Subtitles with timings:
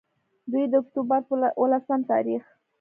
[0.51, 2.43] دوي د اکتوبر پۀ ولسم تاريخ